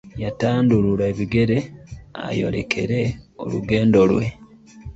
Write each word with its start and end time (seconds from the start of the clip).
Yatandulula 0.23 1.03
ebigere 1.11 1.57
ayolekere 2.27 3.01
olugendo 3.43 3.99
lwe. 4.09 4.25